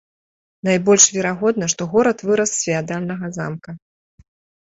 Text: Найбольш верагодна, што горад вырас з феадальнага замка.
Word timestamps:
Найбольш 0.67 1.05
верагодна, 1.17 1.65
што 1.73 1.81
горад 1.91 2.17
вырас 2.29 2.49
з 2.55 2.59
феадальнага 2.69 3.25
замка. 3.37 3.71